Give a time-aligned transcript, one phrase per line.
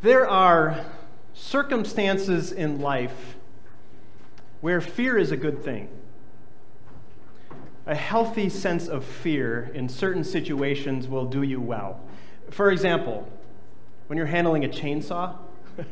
[0.00, 0.84] There are
[1.34, 3.34] circumstances in life
[4.60, 5.88] where fear is a good thing.
[7.84, 12.00] A healthy sense of fear in certain situations will do you well.
[12.50, 13.28] For example,
[14.06, 15.34] when you're handling a chainsaw,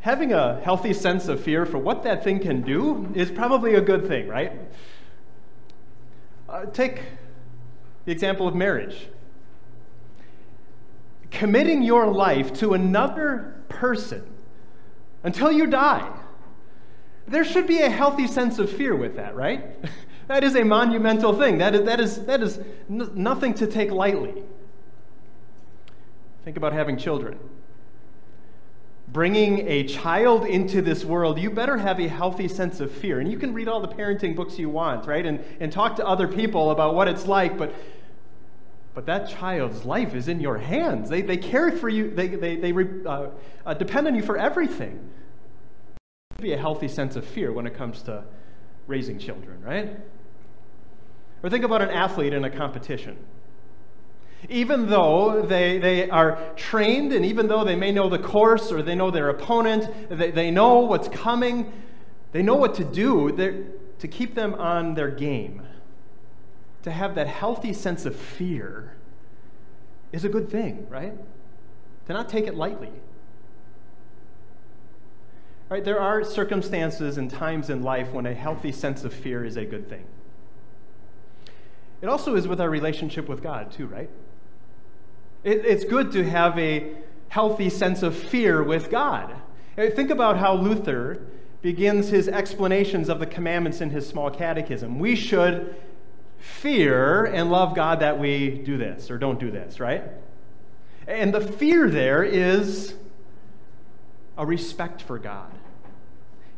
[0.00, 3.80] having a healthy sense of fear for what that thing can do is probably a
[3.80, 4.52] good thing, right?
[6.48, 7.02] Uh, take
[8.04, 9.08] the example of marriage
[11.30, 14.24] committing your life to another person
[15.22, 16.10] until you die.
[17.28, 19.64] There should be a healthy sense of fear with that, right?
[20.26, 21.58] that is a monumental thing.
[21.58, 24.42] That is, that is, that is n- nothing to take lightly.
[26.44, 27.38] Think about having children.
[29.08, 33.20] Bringing a child into this world, you better have a healthy sense of fear.
[33.20, 35.26] And you can read all the parenting books you want, right?
[35.26, 37.74] And, and talk to other people about what it's like, but
[38.94, 41.08] but that child's life is in your hands.
[41.08, 43.28] They, they care for you, they, they, they uh,
[43.64, 45.10] uh, depend on you for everything.
[46.40, 48.24] Be a healthy sense of fear when it comes to
[48.86, 49.96] raising children, right?
[51.42, 53.16] Or think about an athlete in a competition.
[54.48, 58.82] Even though they, they are trained, and even though they may know the course or
[58.82, 61.70] they know their opponent, they, they know what's coming,
[62.32, 63.30] they know what to do
[63.98, 65.62] to keep them on their game
[66.82, 68.94] to have that healthy sense of fear
[70.12, 71.14] is a good thing, right?
[72.06, 72.90] To not take it lightly.
[75.68, 75.84] Right?
[75.84, 79.64] There are circumstances and times in life when a healthy sense of fear is a
[79.64, 80.04] good thing.
[82.02, 84.10] It also is with our relationship with God, too, right?
[85.44, 86.92] It, it's good to have a
[87.28, 89.32] healthy sense of fear with God.
[89.76, 91.22] Think about how Luther
[91.62, 94.98] begins his explanations of the commandments in his small catechism.
[94.98, 95.76] We should
[96.40, 100.02] fear and love God that we do this or don't do this, right?
[101.06, 102.94] And the fear there is
[104.38, 105.52] a respect for God,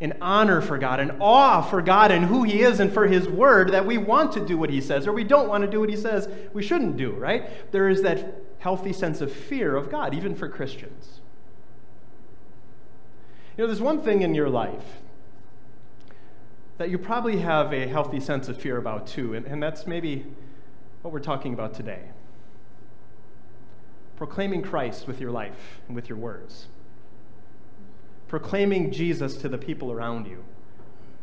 [0.01, 3.29] an honor for God, an awe for God and who He is and for His
[3.29, 5.81] word that we want to do what He says or we don't want to do
[5.81, 7.73] what He says we shouldn't do, right?
[7.73, 11.21] There is that healthy sense of fear of God, even for Christians.
[13.57, 15.02] You know, there's one thing in your life
[16.79, 20.27] that you probably have a healthy sense of fear about too, and, and that's maybe
[21.03, 22.03] what we're talking about today.
[24.17, 26.69] Proclaiming Christ with your life and with your words.
[28.29, 30.45] Proclaiming Jesus to the people around you.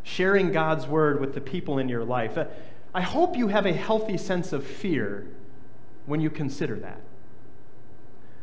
[0.03, 2.37] Sharing God's word with the people in your life.
[2.93, 5.27] I hope you have a healthy sense of fear
[6.05, 7.01] when you consider that.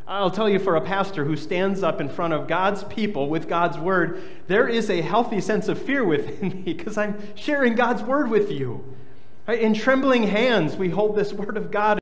[0.09, 3.49] I'll tell you, for a pastor who stands up in front of God's people with
[3.49, 8.03] God's word, there is a healthy sense of fear within me because I'm sharing God's
[8.03, 8.95] word with you.
[9.49, 11.99] In trembling hands, we hold this word of God.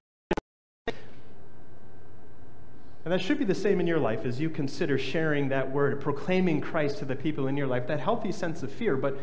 [3.04, 6.00] And that should be the same in your life as you consider sharing that word,
[6.00, 8.96] proclaiming Christ to the people in your life, that healthy sense of fear.
[8.96, 9.18] But,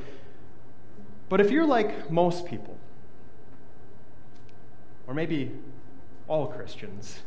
[1.30, 2.78] but if you're like most people,
[5.08, 5.52] or maybe
[6.28, 7.22] all Christians,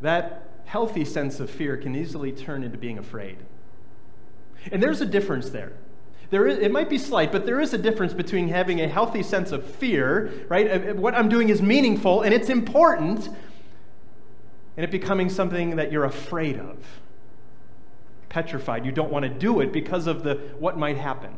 [0.00, 3.38] that healthy sense of fear can easily turn into being afraid.
[4.70, 5.72] And there's a difference there.
[6.30, 9.22] There is, it might be slight, but there is a difference between having a healthy
[9.22, 10.94] sense of fear, right?
[10.94, 13.28] What I'm doing is meaningful and it's important,
[14.76, 16.78] and it becoming something that you're afraid of.
[18.28, 18.86] Petrified.
[18.86, 21.34] You don't want to do it because of the what might happen.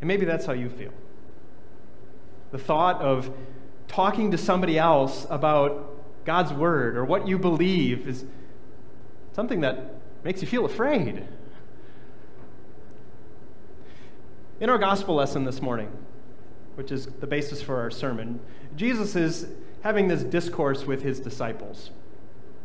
[0.00, 0.92] And maybe that's how you feel.
[2.50, 3.30] The thought of
[3.98, 8.24] talking to somebody else about God's word or what you believe is
[9.32, 9.92] something that
[10.22, 11.26] makes you feel afraid.
[14.60, 15.90] In our gospel lesson this morning,
[16.76, 18.38] which is the basis for our sermon,
[18.76, 19.48] Jesus is
[19.80, 21.90] having this discourse with his disciples.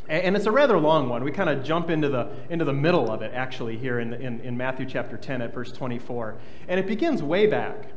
[0.08, 1.24] And it's a rather long one.
[1.24, 4.40] We kind of jump into the, into the middle of it, actually, here in, in,
[4.42, 6.36] in Matthew chapter 10 at verse 24.
[6.68, 7.88] And it begins way back.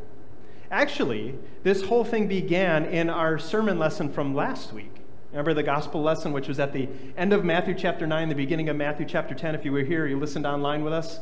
[0.70, 4.92] Actually, this whole thing began in our sermon lesson from last week.
[5.30, 8.68] Remember the gospel lesson, which was at the end of Matthew chapter 9, the beginning
[8.68, 9.54] of Matthew chapter 10.
[9.54, 11.20] If you were here, you listened online with us.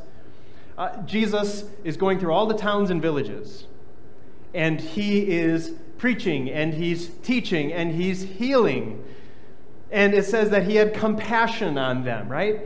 [0.78, 3.66] Uh, Jesus is going through all the towns and villages,
[4.54, 9.04] and he is preaching, and he's teaching, and he's healing.
[9.90, 12.60] And it says that he had compassion on them, right?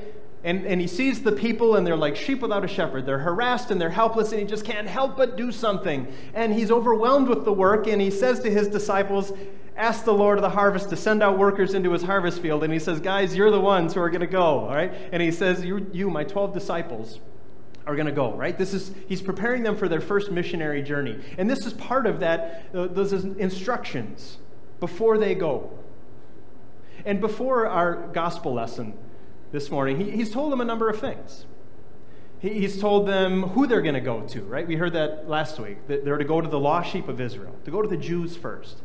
[0.45, 3.07] And, and he sees the people, and they're like sheep without a shepherd.
[3.07, 6.07] They're harassed and they're helpless, and he just can't help but do something.
[6.33, 9.33] And he's overwhelmed with the work, and he says to his disciples,
[9.77, 12.65] Ask the Lord of the harvest to send out workers into his harvest field.
[12.65, 14.93] And he says, Guys, you're the ones who are going to go, all right?
[15.13, 17.21] And he says, You, you my 12 disciples,
[17.89, 18.59] are going to go, right?
[18.59, 21.19] This is he's preparing them for their first missionary journey.
[21.39, 24.37] And this is part of that uh, those instructions
[24.79, 25.71] before they go.
[27.07, 28.93] And before our gospel lesson
[29.53, 31.47] this morning, he, he's told them a number of things.
[32.41, 34.67] He, he's told them who they're going to go to, right?
[34.67, 37.57] We heard that last week, that they're to go to the lost sheep of Israel,
[37.65, 38.79] to go to the Jews first.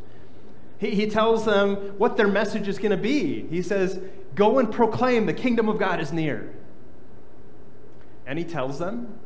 [0.80, 3.48] He, he tells them what their message is going to be.
[3.48, 4.00] He says,
[4.36, 6.54] Go and proclaim the kingdom of God is near.
[8.26, 9.20] And he tells them,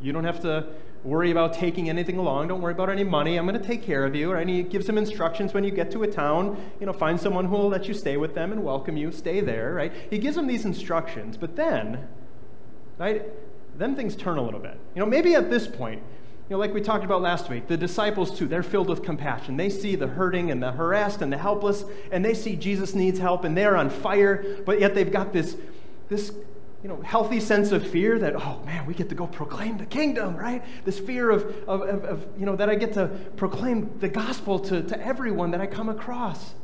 [0.00, 0.66] You don't have to
[1.04, 2.48] worry about taking anything along.
[2.48, 3.36] Don't worry about any money.
[3.36, 4.32] I'm going to take care of you.
[4.32, 6.56] And he gives them instructions when you get to a town.
[6.78, 9.10] You know, find someone who will let you stay with them and welcome you.
[9.10, 9.92] Stay there, right?
[10.10, 11.36] He gives them these instructions.
[11.36, 12.06] But then,
[12.98, 13.24] right,
[13.76, 14.78] then things turn a little bit.
[14.94, 16.02] You know, maybe at this point,
[16.48, 19.56] you know, like we talked about last week, the disciples too, they're filled with compassion.
[19.56, 23.18] They see the hurting and the harassed and the helpless, and they see Jesus needs
[23.18, 25.56] help, and they're on fire, but yet they've got this,
[26.08, 26.32] this
[26.82, 29.86] you know, healthy sense of fear that, oh man, we get to go proclaim the
[29.86, 30.64] kingdom, right?
[30.84, 33.06] This fear of, of, of, of, you know, that I get to
[33.36, 36.54] proclaim the gospel to, to everyone that I come across.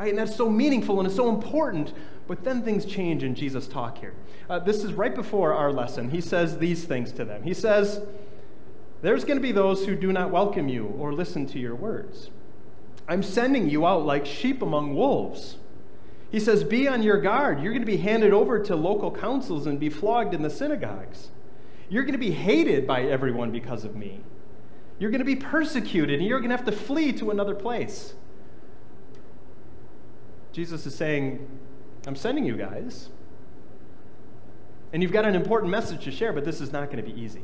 [0.00, 0.08] Right?
[0.08, 1.92] And that's so meaningful and it's so important.
[2.26, 4.14] But then things change in Jesus' talk here.
[4.48, 6.10] Uh, this is right before our lesson.
[6.10, 7.44] He says these things to them.
[7.44, 8.00] He says,
[9.02, 12.30] There's going to be those who do not welcome you or listen to your words.
[13.06, 15.56] I'm sending you out like sheep among wolves.
[16.30, 17.60] He says, Be on your guard.
[17.60, 21.28] You're going to be handed over to local councils and be flogged in the synagogues.
[21.88, 24.20] You're going to be hated by everyone because of me.
[24.98, 28.14] You're going to be persecuted and you're going to have to flee to another place.
[30.52, 31.48] Jesus is saying,
[32.06, 33.08] I'm sending you guys.
[34.92, 37.18] And you've got an important message to share, but this is not going to be
[37.18, 37.42] easy.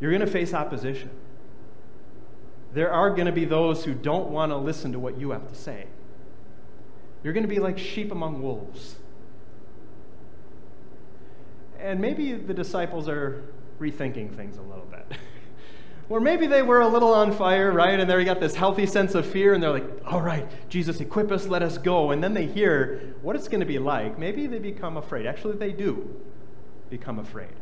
[0.00, 1.10] You're going to face opposition.
[2.74, 5.48] There are going to be those who don't want to listen to what you have
[5.48, 5.86] to say.
[7.26, 8.94] You're going to be like sheep among wolves.
[11.80, 13.42] And maybe the disciples are
[13.80, 15.18] rethinking things a little bit.
[16.08, 17.98] or maybe they were a little on fire, right?
[17.98, 21.32] And they got this healthy sense of fear, and they're like, all right, Jesus, equip
[21.32, 22.12] us, let us go.
[22.12, 24.20] And then they hear what it's going to be like.
[24.20, 25.26] Maybe they become afraid.
[25.26, 26.08] Actually, they do
[26.90, 27.56] become afraid.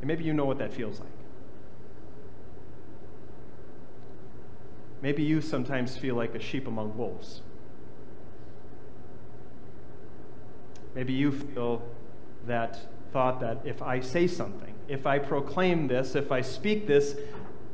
[0.00, 1.08] And maybe you know what that feels like.
[5.00, 7.42] Maybe you sometimes feel like a sheep among wolves.
[10.94, 11.82] Maybe you feel
[12.46, 12.78] that
[13.12, 17.16] thought that if I say something, if I proclaim this, if I speak this,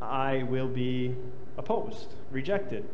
[0.00, 1.14] I will be
[1.56, 2.88] opposed, rejected,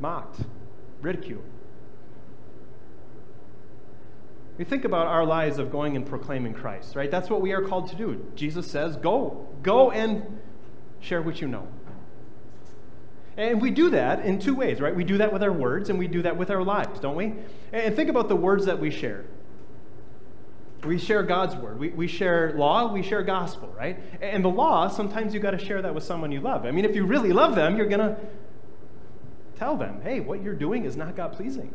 [0.00, 0.40] mocked,
[1.00, 1.44] ridiculed.
[4.58, 7.10] We think about our lives of going and proclaiming Christ, right?
[7.10, 8.24] That's what we are called to do.
[8.34, 10.40] Jesus says, Go, go and
[11.00, 11.66] share what you know.
[13.36, 14.94] And we do that in two ways, right?
[14.94, 17.34] We do that with our words and we do that with our lives, don't we?
[17.72, 19.24] And think about the words that we share.
[20.84, 21.78] We share God's word.
[21.78, 23.98] We, we share law, we share gospel, right?
[24.20, 26.66] And the law, sometimes you've got to share that with someone you love.
[26.66, 28.16] I mean, if you really love them, you're going to
[29.56, 31.72] tell them, hey, what you're doing is not God pleasing.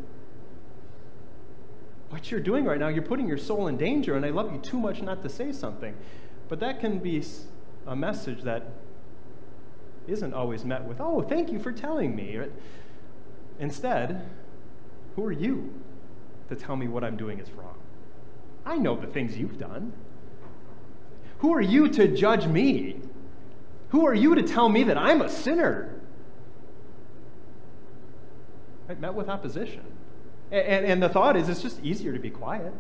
[2.09, 4.59] What you're doing right now, you're putting your soul in danger, and I love you
[4.59, 5.95] too much not to say something.
[6.49, 7.23] But that can be
[7.85, 8.69] a message that
[10.07, 12.39] isn't always met with, oh, thank you for telling me.
[13.59, 14.27] Instead,
[15.15, 15.73] who are you
[16.49, 17.77] to tell me what I'm doing is wrong?
[18.65, 19.93] I know the things you've done.
[21.39, 22.99] Who are you to judge me?
[23.89, 25.93] Who are you to tell me that I'm a sinner?
[28.89, 29.83] I met with opposition.
[30.51, 32.73] And, and, and, the thought is it's just easier to be quiet.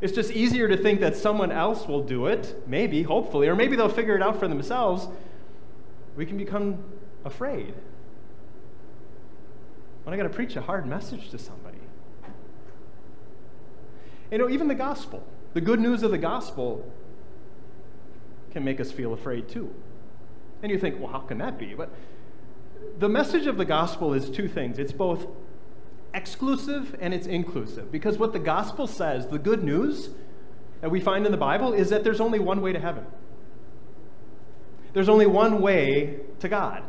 [0.00, 3.76] It's just easier to think that someone else will do it, maybe, hopefully, or maybe
[3.76, 5.08] they'll figure it out for themselves
[6.16, 6.82] we can become
[7.24, 7.74] afraid.
[10.04, 11.78] When I got to preach a hard message to somebody.
[14.30, 16.90] You know, even the gospel, the good news of the gospel
[18.52, 19.74] can make us feel afraid too.
[20.62, 21.74] And you think, well, how can that be?
[21.74, 21.90] But
[22.98, 25.26] the message of the gospel is two things it's both
[26.14, 27.90] exclusive and it's inclusive.
[27.90, 30.10] Because what the gospel says, the good news
[30.80, 33.06] that we find in the Bible, is that there's only one way to heaven.
[34.92, 36.82] There's only one way to God,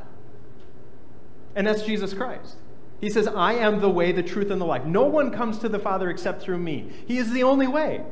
[1.56, 2.56] and that's Jesus Christ.
[3.00, 4.86] He says, I am the way, the truth, and the life.
[4.86, 6.92] No one comes to the Father except through me.
[7.08, 8.04] He is the only way.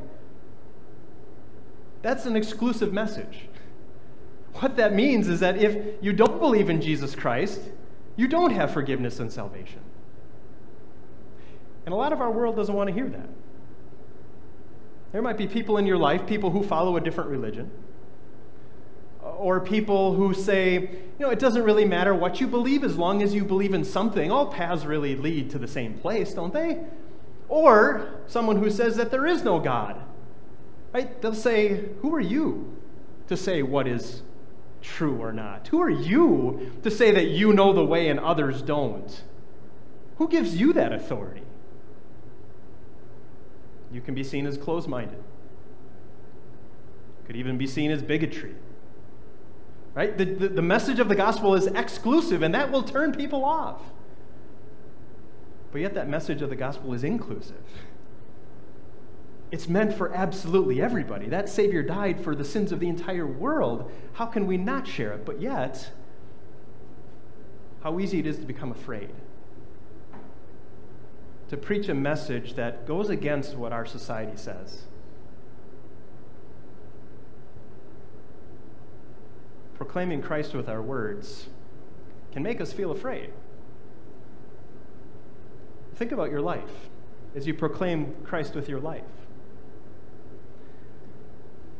[2.01, 3.49] That's an exclusive message.
[4.55, 7.61] What that means is that if you don't believe in Jesus Christ,
[8.15, 9.81] you don't have forgiveness and salvation.
[11.85, 13.29] And a lot of our world doesn't want to hear that.
[15.11, 17.71] There might be people in your life, people who follow a different religion,
[19.39, 23.23] or people who say, you know, it doesn't really matter what you believe as long
[23.23, 24.29] as you believe in something.
[24.29, 26.83] All paths really lead to the same place, don't they?
[27.47, 30.03] Or someone who says that there is no God.
[30.93, 31.21] Right?
[31.21, 32.77] They'll say, Who are you
[33.27, 34.23] to say what is
[34.81, 35.69] true or not?
[35.69, 39.23] Who are you to say that you know the way and others don't?
[40.17, 41.43] Who gives you that authority?
[43.89, 45.23] You can be seen as closed minded,
[47.25, 48.55] could even be seen as bigotry.
[49.93, 50.17] Right?
[50.17, 53.81] The, the, the, message of the gospel is exclusive, and that will turn people off.
[55.71, 57.63] But yet, that message of the gospel is inclusive.
[59.51, 61.27] It's meant for absolutely everybody.
[61.27, 63.91] That Savior died for the sins of the entire world.
[64.13, 65.25] How can we not share it?
[65.25, 65.91] But yet,
[67.83, 69.09] how easy it is to become afraid.
[71.49, 74.83] To preach a message that goes against what our society says.
[79.79, 81.47] Proclaiming Christ with our words
[82.31, 83.31] can make us feel afraid.
[85.95, 86.89] Think about your life
[87.35, 89.03] as you proclaim Christ with your life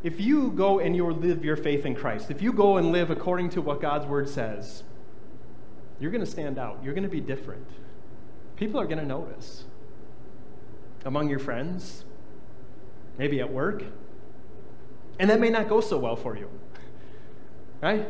[0.04, 3.10] if you go and you live your faith in Christ, if you go and live
[3.10, 4.84] according to what God's word says,
[6.00, 6.80] you're going to stand out.
[6.82, 7.68] You're going to be different.
[8.56, 9.66] People are going to notice.
[11.04, 12.06] Among your friends,
[13.18, 13.84] maybe at work.
[15.18, 16.50] And that may not go so well for you.
[17.82, 18.08] Right?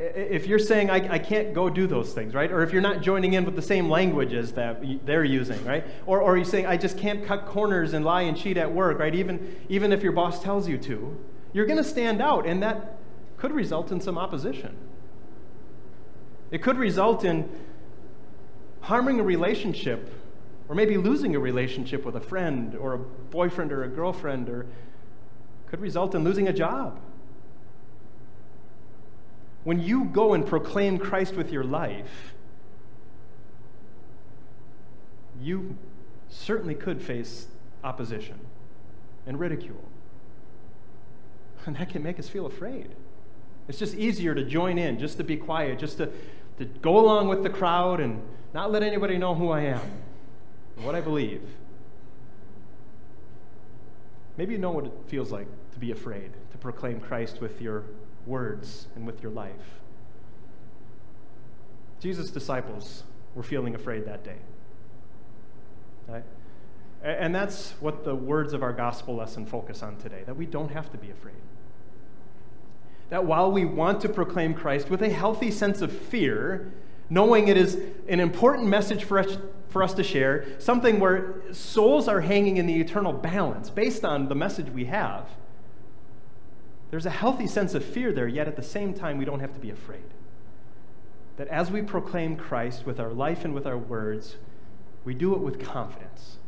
[0.00, 2.52] if you're saying I, I, can't go do those things right?
[2.52, 5.84] Or if you're not joining in with the same languages that they're using right?
[6.06, 9.00] Or, or you're saying i just can't cut corners and lie and cheat at work
[9.00, 9.14] right?
[9.14, 11.18] Even, even if your boss tells you to
[11.52, 12.98] you're going to stand out and that
[13.38, 14.76] could result in some opposition.
[16.50, 17.48] It could result in
[18.82, 20.12] harming a relationship
[20.68, 24.66] or maybe losing a relationship with a friend or a boyfriend or a girlfriend or
[25.66, 27.00] could result in losing a job
[29.64, 32.34] when you go and proclaim Christ with your life,
[35.40, 35.76] you
[36.28, 37.48] certainly could face
[37.84, 38.38] opposition
[39.26, 39.84] and ridicule.
[41.66, 42.94] And that can make us feel afraid.
[43.68, 46.10] It's just easier to join in, just to be quiet, just to,
[46.58, 48.22] to go along with the crowd and
[48.54, 49.80] not let anybody know who I am
[50.82, 51.42] what I believe.
[54.36, 57.84] Maybe you know what it feels like to be afraid, to proclaim Christ with your
[58.28, 59.80] words and with your life.
[62.00, 63.02] Jesus' disciples
[63.34, 64.36] were feeling afraid that day.
[66.06, 66.24] Right?
[67.02, 70.70] And that's what the words of our gospel lesson focus on today that we don't
[70.70, 71.34] have to be afraid.
[73.10, 76.72] That while we want to proclaim Christ with a healthy sense of fear,
[77.08, 82.08] knowing it is an important message for us, for us to share, something where souls
[82.08, 85.28] are hanging in the eternal balance based on the message we have,
[86.90, 89.52] there's a healthy sense of fear there, yet at the same time, we don't have
[89.54, 90.14] to be afraid.
[91.36, 94.36] That as we proclaim Christ with our life and with our words,
[95.04, 96.38] we do it with confidence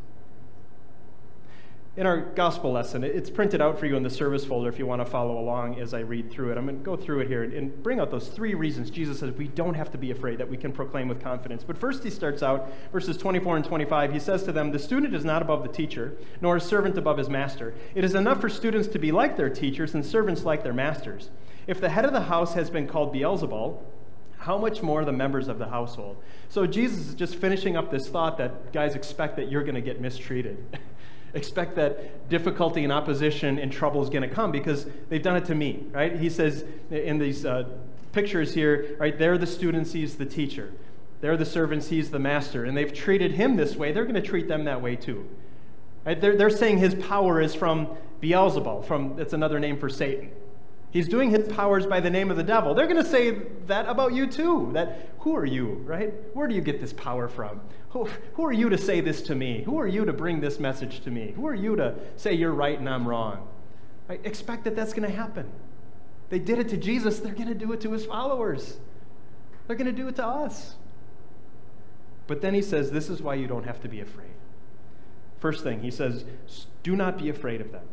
[1.96, 4.86] in our gospel lesson, it's printed out for you in the service folder if you
[4.86, 6.56] want to follow along as I read through it.
[6.56, 9.32] I'm going to go through it here and bring out those three reasons Jesus says
[9.32, 11.64] we don't have to be afraid, that we can proclaim with confidence.
[11.64, 14.12] But first, he starts out, verses 24 and 25.
[14.12, 17.18] He says to them, The student is not above the teacher, nor a servant above
[17.18, 17.74] his master.
[17.96, 21.30] It is enough for students to be like their teachers and servants like their masters.
[21.66, 23.78] If the head of the house has been called Beelzebul,
[24.38, 26.22] how much more the members of the household?
[26.48, 29.80] So Jesus is just finishing up this thought that guys expect that you're going to
[29.80, 30.64] get mistreated.
[31.34, 35.44] expect that difficulty and opposition and trouble is going to come because they've done it
[35.46, 36.18] to me, right?
[36.18, 37.68] He says in these uh,
[38.12, 40.72] pictures here, right, they're the students, he's the teacher.
[41.20, 42.64] They're the servants, he's the master.
[42.64, 45.28] And they've treated him this way, they're going to treat them that way too.
[46.04, 46.20] Right?
[46.20, 47.88] They're, they're saying his power is from
[48.22, 50.30] Beelzebul, from, it's another name for Satan.
[50.90, 52.74] He's doing his powers by the name of the devil.
[52.74, 53.30] They're going to say
[53.66, 54.70] that about you too.
[54.72, 56.12] That who are you, right?
[56.34, 57.60] Where do you get this power from?
[57.90, 59.62] Who, who are you to say this to me?
[59.62, 61.32] Who are you to bring this message to me?
[61.36, 63.46] Who are you to say you're right and I'm wrong?
[64.08, 65.48] I expect that that's going to happen.
[66.28, 68.78] They did it to Jesus, they're going to do it to his followers.
[69.66, 70.74] They're going to do it to us.
[72.26, 74.30] But then he says, This is why you don't have to be afraid.
[75.38, 76.24] First thing, he says,
[76.82, 77.84] Do not be afraid of them,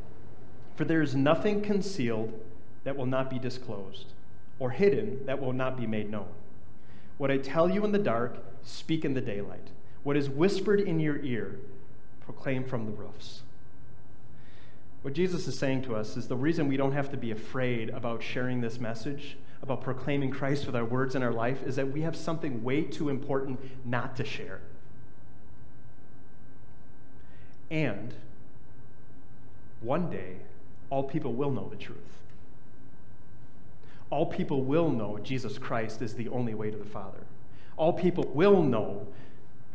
[0.75, 2.39] for there is nothing concealed
[2.87, 4.13] that will not be disclosed,
[4.59, 6.29] or hidden that will not be made known.
[7.17, 9.71] What I tell you in the dark, speak in the daylight.
[10.03, 11.59] What is whispered in your ear,
[12.21, 13.41] proclaim from the roofs.
[15.01, 17.89] What Jesus is saying to us is the reason we don't have to be afraid
[17.89, 21.91] about sharing this message, about proclaiming Christ with our words and our life, is that
[21.91, 24.61] we have something way too important not to share.
[27.69, 28.13] And
[29.81, 30.37] one day,
[30.89, 32.17] all people will know the truth
[34.09, 37.25] all people will know Jesus Christ is the only way to the Father.
[37.75, 39.07] All people will know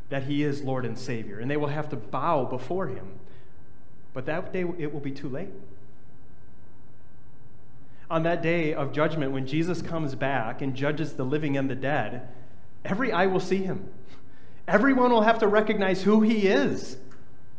[0.09, 3.19] that he is Lord and Savior, and they will have to bow before him.
[4.15, 5.51] But that day, it will be too late.
[8.13, 11.75] on that day of judgment when Jesus comes back and judges the living and the
[11.75, 12.29] dead,
[12.85, 13.89] every eye will see him.
[14.69, 16.99] Everyone will have to recognize who he is.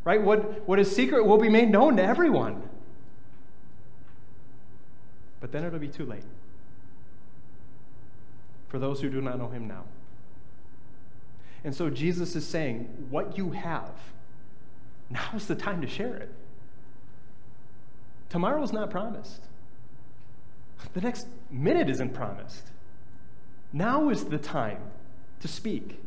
[0.04, 0.22] Right?
[0.22, 2.62] What, what is secret will be made known to everyone.
[5.40, 6.24] But then it'll be too late
[8.74, 9.84] for those who do not know him now.
[11.64, 13.92] And so Jesus is saying, What you have,
[15.12, 16.34] now is the time to share it.
[18.30, 19.42] Tomorrow is not promised.
[20.96, 22.72] The next minute isn't promised.
[23.72, 24.80] Now is the time
[25.42, 26.00] to speak.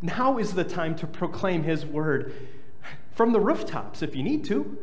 [0.00, 2.32] Now is the time to proclaim his word
[3.10, 4.78] from the rooftops if you need to.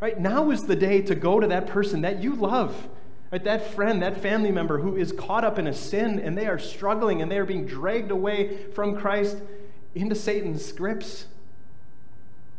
[0.00, 0.18] Right?
[0.18, 2.88] Now is the day to go to that person that you love
[3.30, 3.44] Right?
[3.44, 6.58] That friend, that family member who is caught up in a sin and they are
[6.58, 9.38] struggling and they are being dragged away from Christ
[9.94, 11.26] into Satan's grips.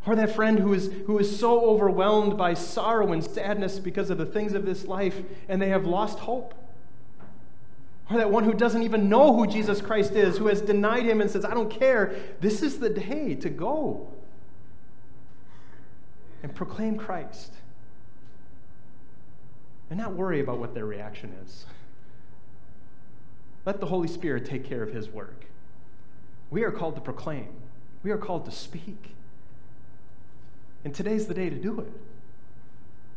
[0.05, 4.17] Or that friend who is, who is so overwhelmed by sorrow and sadness because of
[4.17, 6.55] the things of this life and they have lost hope.
[8.09, 11.21] Or that one who doesn't even know who Jesus Christ is, who has denied him
[11.21, 12.15] and says, I don't care.
[12.39, 14.11] This is the day to go
[16.41, 17.53] and proclaim Christ
[19.91, 21.65] and not worry about what their reaction is.
[23.65, 25.45] Let the Holy Spirit take care of His work.
[26.50, 27.50] We are called to proclaim,
[28.01, 29.13] we are called to speak.
[30.83, 31.91] And today's the day to do it,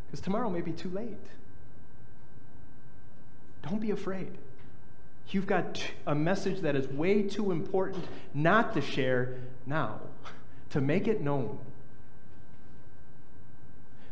[0.06, 1.16] because tomorrow may be too late.
[3.62, 4.36] Don't be afraid.
[5.30, 8.04] You've got a message that is way too important
[8.34, 10.00] not to share now,
[10.70, 11.58] to make it known.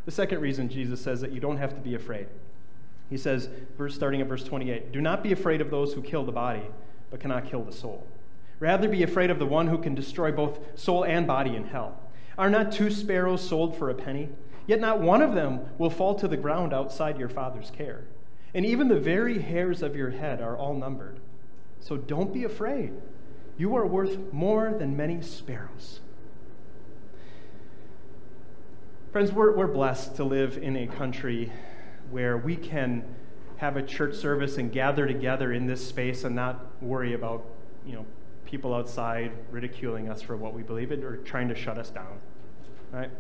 [0.07, 2.29] The second reason Jesus says that you don't have to be afraid
[3.13, 6.25] he says, verse, starting at verse 28 Do not be afraid of those who kill
[6.25, 6.63] the body,
[7.11, 8.07] but cannot kill the soul.
[8.59, 12.01] Rather, be afraid of the one who can destroy both soul and body in hell.
[12.39, 14.31] Are not two sparrows sold for a penny?
[14.67, 18.05] Yet not one of them will fall to the ground outside your Father's care.
[18.55, 21.21] And even the very hairs of your head are all numbered.
[21.81, 22.95] So don't be afraid.
[23.59, 26.01] You are worth more than many sparrows.
[29.11, 31.53] Friends, we're, we're blessed to live in a country
[32.11, 33.05] where we can
[33.57, 37.45] have a church service and gather together in this space and not worry about,
[37.87, 38.05] you know,
[38.45, 42.19] people outside ridiculing us for what we believe in or trying to shut us down.
[42.91, 43.11] Right?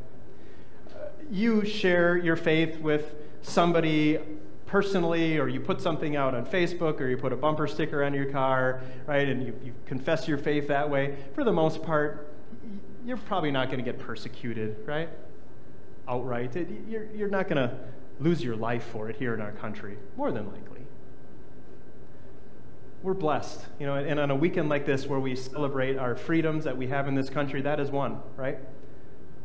[0.90, 0.98] Uh,
[1.30, 4.18] you share your faith with somebody
[4.66, 8.14] personally, or you put something out on Facebook, or you put a bumper sticker on
[8.14, 9.28] your car, right?
[9.28, 11.16] And you, you confess your faith that way.
[11.34, 12.34] For the most part,
[13.04, 15.10] you're probably not going to get persecuted, right?
[16.08, 16.56] Outright.
[16.88, 17.76] You're, you're not going to
[18.22, 20.80] lose your life for it here in our country, more than likely.
[23.02, 26.64] We're blessed, you know, and on a weekend like this where we celebrate our freedoms
[26.64, 28.58] that we have in this country, that is one, right?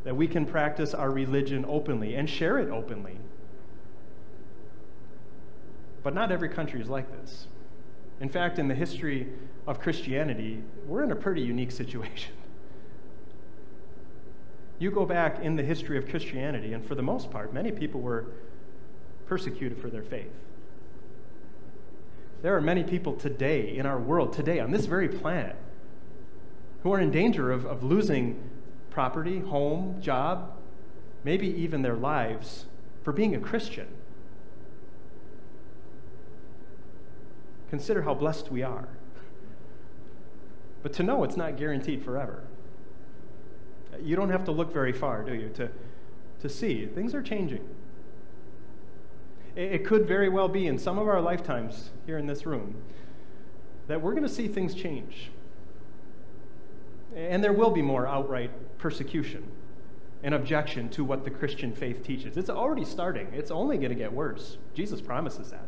[0.04, 3.18] That we can practice our religion openly and share it openly.
[6.04, 7.48] But not every country is like this.
[8.22, 9.28] In fact, in the history
[9.66, 12.34] of Christianity, we're in a pretty unique situation.
[14.80, 18.00] You go back in the history of Christianity, and for the most part, many people
[18.00, 18.28] were
[19.28, 20.32] persecuted for their faith.
[22.42, 25.56] There are many people today in our world, today on this very planet,
[26.84, 28.40] who are in danger of, of losing
[28.90, 30.52] property, home, job,
[31.24, 32.66] maybe even their lives
[33.04, 33.88] for being a Christian.
[37.70, 38.88] Consider how blessed we are.
[40.84, 42.44] But to know it's not guaranteed forever.
[44.02, 45.70] You don't have to look very far, do you, to,
[46.42, 47.68] to see things are changing.
[49.58, 52.76] It could very well be in some of our lifetimes here in this room
[53.88, 55.32] that we're going to see things change.
[57.16, 59.50] And there will be more outright persecution
[60.22, 62.38] and objection to what the Christian faith teaches.
[62.38, 64.58] It's already starting, it's only going to get worse.
[64.76, 65.68] Jesus promises that.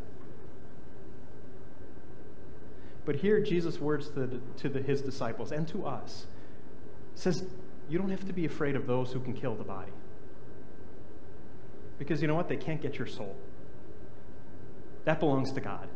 [3.04, 6.26] But here, Jesus' words to, the, to the, his disciples and to us
[7.16, 7.42] says,
[7.88, 9.90] You don't have to be afraid of those who can kill the body.
[11.98, 12.48] Because you know what?
[12.48, 13.36] They can't get your soul.
[15.04, 15.88] That belongs to God.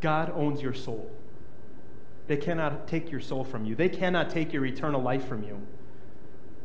[0.00, 1.10] God owns your soul.
[2.28, 3.74] They cannot take your soul from you.
[3.74, 5.60] They cannot take your eternal life from you.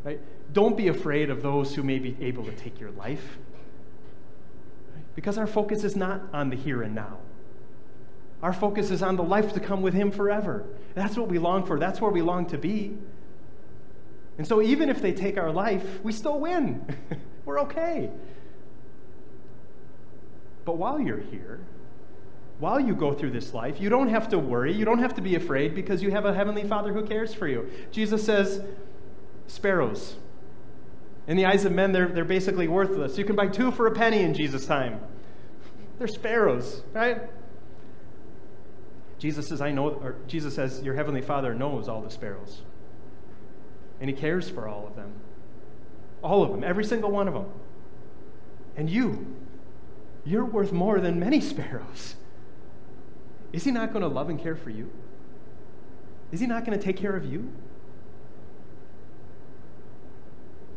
[0.03, 0.19] Right?
[0.51, 3.37] Don't be afraid of those who may be able to take your life.
[4.93, 5.05] Right?
[5.15, 7.19] Because our focus is not on the here and now.
[8.43, 10.65] Our focus is on the life to come with Him forever.
[10.95, 11.79] That's what we long for.
[11.79, 12.97] That's where we long to be.
[14.37, 16.85] And so, even if they take our life, we still win.
[17.45, 18.09] We're okay.
[20.65, 21.65] But while you're here,
[22.59, 24.71] while you go through this life, you don't have to worry.
[24.73, 27.47] You don't have to be afraid because you have a Heavenly Father who cares for
[27.47, 27.69] you.
[27.91, 28.63] Jesus says,
[29.47, 30.15] Sparrows,
[31.27, 33.17] In the eyes of men, they're, they're basically worthless.
[33.17, 35.01] You can buy two for a penny in Jesus' time.
[35.97, 37.21] They're sparrows, right?
[39.19, 42.61] Jesus says, I know, or Jesus says, Your heavenly Father knows all the sparrows.
[43.99, 45.13] And he cares for all of them.
[46.21, 47.45] All of them, every single one of them.
[48.75, 49.35] And you,
[50.25, 52.15] you're worth more than many sparrows.
[53.51, 54.91] Is he not going to love and care for you?
[56.31, 57.51] Is he not going to take care of you?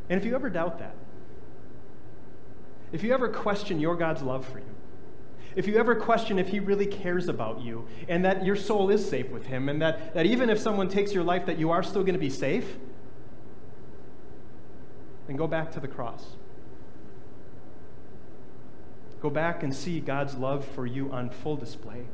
[0.08, 0.94] And if you ever doubt that,
[2.92, 4.76] if you ever question your God's love for you,
[5.56, 9.08] if you ever question if he really cares about you and that your soul is
[9.08, 11.82] safe with him and that, that even if someone takes your life that you are
[11.82, 12.76] still going to be safe,
[15.26, 16.36] then go back to the cross.
[19.20, 22.06] Go back and see God's love for you on full display.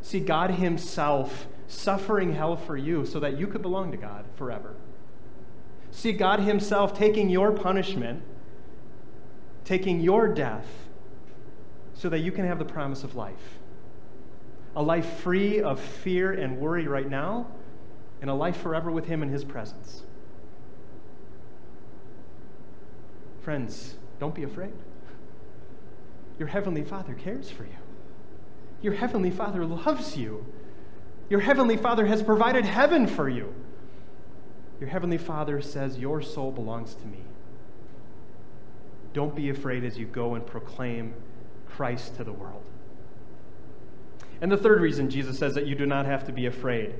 [0.00, 4.74] See God Himself suffering hell for you so that you could belong to God forever.
[5.90, 8.22] See God Himself taking your punishment,
[9.64, 10.66] taking your death,
[11.94, 13.58] so that you can have the promise of life.
[14.74, 17.46] A life free of fear and worry right now,
[18.20, 20.02] and a life forever with Him in His presence.
[23.40, 24.72] Friends, don't be afraid.
[26.38, 27.76] Your Heavenly Father cares for you.
[28.82, 30.46] Your Heavenly Father loves you.
[31.28, 33.54] Your Heavenly Father has provided heaven for you.
[34.80, 37.24] Your Heavenly Father says, Your soul belongs to me.
[39.12, 41.14] Don't be afraid as you go and proclaim
[41.66, 42.64] Christ to the world.
[44.40, 46.94] And the third reason Jesus says that you do not have to be afraid.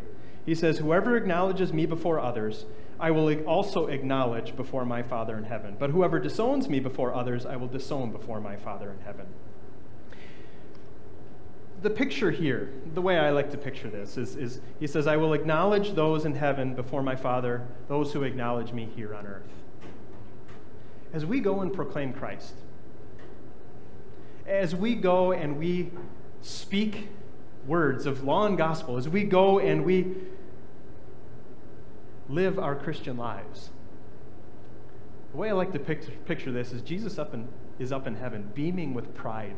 [0.46, 2.64] He says, Whoever acknowledges me before others,
[2.98, 5.76] I will also acknowledge before my Father in heaven.
[5.78, 9.26] But whoever disowns me before others, I will disown before my Father in heaven.
[11.82, 15.18] The picture here, the way I like to picture this, is, is he says, I
[15.18, 19.42] will acknowledge those in heaven before my Father, those who acknowledge me here on earth.
[21.12, 22.54] As we go and proclaim Christ,
[24.46, 25.90] as we go and we
[26.40, 27.08] speak
[27.66, 30.14] words of law and gospel, as we go and we
[32.28, 33.70] live our Christian lives.
[35.32, 38.50] The way I like to picture, this is Jesus up in, is up in heaven,
[38.54, 39.56] beaming with pride.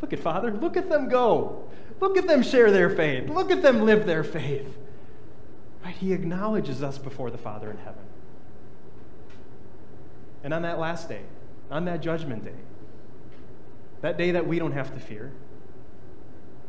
[0.00, 1.68] Look at Father, look at them go.
[2.00, 3.28] Look at them share their faith.
[3.28, 4.76] Look at them live their faith.
[5.84, 5.94] Right?
[5.94, 8.02] He acknowledges us before the Father in heaven.
[10.44, 11.22] And on that last day,
[11.70, 12.54] on that judgment day,
[14.00, 15.32] that day that we don't have to fear,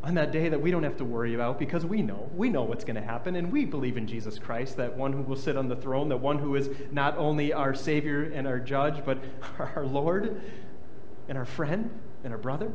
[0.03, 2.29] on that day that we don't have to worry about because we know.
[2.35, 5.21] We know what's going to happen, and we believe in Jesus Christ, that one who
[5.21, 8.59] will sit on the throne, that one who is not only our Savior and our
[8.59, 9.19] judge, but
[9.59, 10.41] our Lord
[11.29, 11.89] and our friend
[12.23, 12.71] and our brother.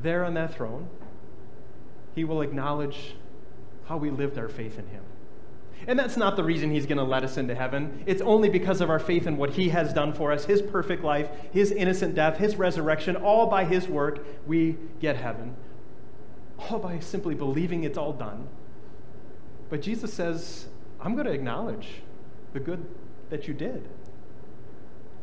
[0.00, 0.88] There on that throne,
[2.14, 3.16] he will acknowledge
[3.86, 5.02] how we lived our faith in him.
[5.86, 8.04] And that's not the reason he's going to let us into heaven.
[8.06, 11.02] It's only because of our faith in what he has done for us his perfect
[11.02, 15.56] life, his innocent death, his resurrection, all by his work, we get heaven.
[16.58, 18.48] All by simply believing it's all done.
[19.70, 20.66] But Jesus says,
[21.00, 21.88] I'm going to acknowledge
[22.52, 22.86] the good
[23.30, 23.88] that you did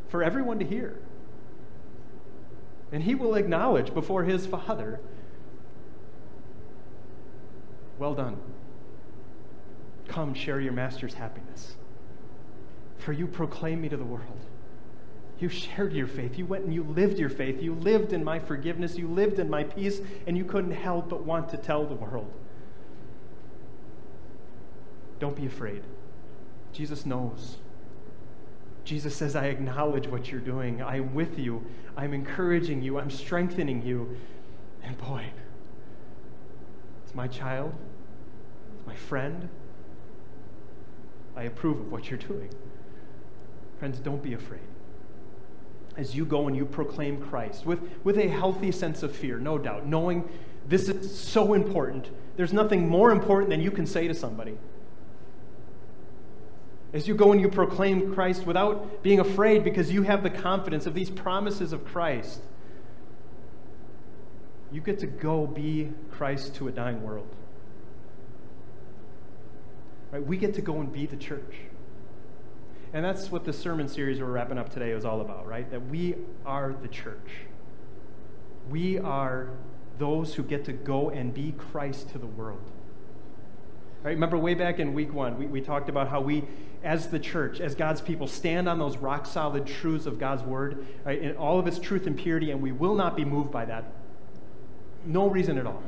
[0.09, 0.99] for everyone to hear.
[2.91, 4.99] And he will acknowledge before his Father,
[7.99, 8.37] Well done
[10.09, 11.77] Come, share your master's happiness.
[12.97, 14.39] For you proclaim me to the world.
[15.39, 16.37] You shared your faith.
[16.37, 17.61] You went and you lived your faith.
[17.61, 18.97] You lived in my forgiveness.
[18.97, 22.29] You lived in my peace, and you couldn't help but want to tell the world.
[25.19, 25.83] Don't be afraid.
[26.73, 27.57] Jesus knows.
[28.83, 30.81] Jesus says, I acknowledge what you're doing.
[30.81, 31.65] I'm with you.
[31.95, 32.97] I'm encouraging you.
[32.97, 34.17] I'm strengthening you.
[34.83, 35.25] And boy,
[37.05, 37.73] it's my child,
[38.77, 39.49] it's my friend,
[41.39, 42.49] I approve of what you're doing.
[43.79, 44.59] Friends, don't be afraid.
[45.95, 49.57] As you go and you proclaim Christ with, with a healthy sense of fear, no
[49.57, 50.27] doubt, knowing
[50.67, 54.57] this is so important, there's nothing more important than you can say to somebody.
[56.91, 60.85] As you go and you proclaim Christ without being afraid because you have the confidence
[60.85, 62.41] of these promises of Christ,
[64.73, 67.33] you get to go be Christ to a dying world.
[70.11, 70.25] Right?
[70.25, 71.55] We get to go and be the church.
[72.93, 75.69] And that's what the sermon series we're wrapping up today is all about, right?
[75.69, 77.29] That we are the church.
[78.69, 79.49] We are
[79.99, 82.71] those who get to go and be Christ to the world.
[84.01, 84.11] Right?
[84.11, 86.45] Remember way back in week one, we, we talked about how we,
[86.83, 90.87] as the church, as God's people, stand on those rock solid truths of God's word
[91.03, 93.65] right, in all of its truth and purity, and we will not be moved by
[93.65, 93.91] that.
[95.05, 95.83] No reason at all.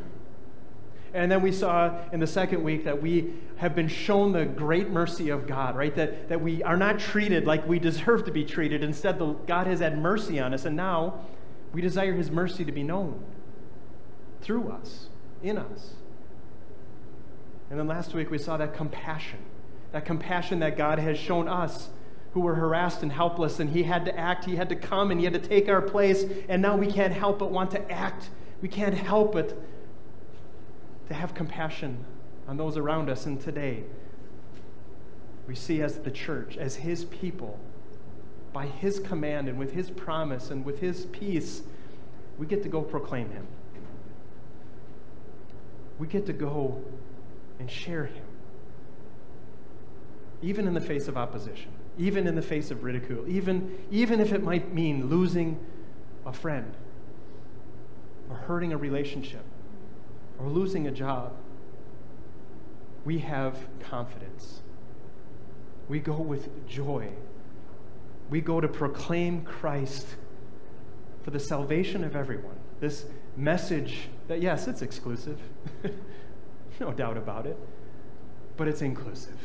[1.14, 4.90] And then we saw in the second week that we have been shown the great
[4.90, 5.94] mercy of God, right?
[5.96, 8.84] That, that we are not treated like we deserve to be treated.
[8.84, 11.20] Instead, the, God has had mercy on us, and now
[11.74, 13.24] we desire His mercy to be known
[14.42, 15.10] through us,
[15.44, 15.94] in us.
[17.70, 19.40] And then last week we saw that compassion,
[19.92, 21.90] that compassion that God has shown us
[22.34, 25.20] who were harassed and helpless, and He had to act, He had to come, and
[25.20, 28.30] He had to take our place, and now we can't help but want to act.
[28.62, 29.58] We can't help but
[31.12, 32.06] to have compassion
[32.48, 33.26] on those around us.
[33.26, 33.84] And today,
[35.46, 37.60] we see as the church, as His people,
[38.54, 41.64] by His command and with His promise and with His peace,
[42.38, 43.46] we get to go proclaim Him.
[46.00, 46.82] We get to go
[47.60, 48.26] and share Him,
[50.42, 54.32] even in the face of opposition, even in the face of ridicule, even, even if
[54.32, 55.60] it might mean losing
[56.26, 56.74] a friend
[58.30, 59.44] or hurting a relationship
[60.42, 61.34] or losing a job.
[63.06, 64.62] We have confidence.
[65.88, 67.10] We go with joy.
[68.30, 70.08] We go to proclaim Christ
[71.22, 72.56] for the salvation of everyone.
[72.80, 73.06] This
[73.38, 75.40] message that, yes, it's exclusive,
[76.80, 77.58] no doubt about it,
[78.58, 79.38] but it's inclusive.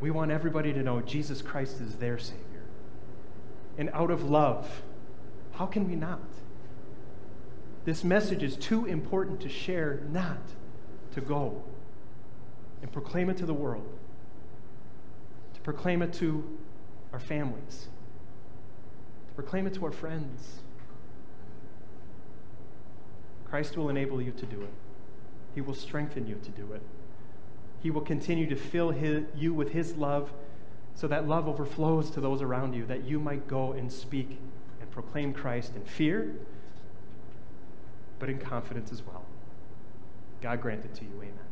[0.00, 2.44] We want everybody to know Jesus Christ is their Savior.
[3.76, 4.82] And out of love,
[5.52, 6.20] how can we not?
[7.88, 10.42] This message is too important to share not
[11.12, 11.62] to go
[12.82, 13.90] and proclaim it to the world,
[15.54, 16.58] to proclaim it to
[17.14, 17.88] our families,
[19.28, 20.58] to proclaim it to our friends.
[23.46, 24.74] Christ will enable you to do it.
[25.54, 26.82] He will strengthen you to do it.
[27.82, 30.30] He will continue to fill his, you with His love
[30.94, 34.38] so that love overflows to those around you, that you might go and speak
[34.78, 36.34] and proclaim Christ in fear,
[38.18, 39.24] but in confidence as well.
[40.40, 41.10] God grant it to you.
[41.16, 41.47] Amen.